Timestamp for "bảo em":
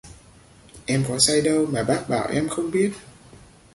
2.09-2.49